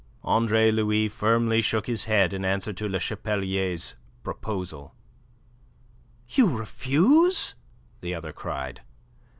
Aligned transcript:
Andre 0.23 0.71
Louis 0.71 1.07
firmly 1.07 1.61
shook 1.61 1.85
his 1.85 2.05
head 2.05 2.33
in 2.33 2.43
answer 2.43 2.73
to 2.73 2.89
Le 2.89 2.99
Chapelier's 2.99 3.97
proposal. 4.23 4.95
"You 6.27 6.47
refuse?" 6.57 7.53
the 7.99 8.15
other 8.15 8.33
cried. 8.33 8.81